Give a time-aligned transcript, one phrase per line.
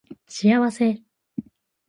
[0.25, 0.99] 幸せ